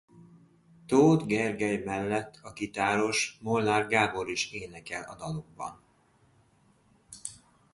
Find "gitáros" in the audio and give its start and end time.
2.53-3.37